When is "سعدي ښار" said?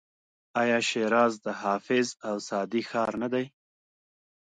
2.47-3.11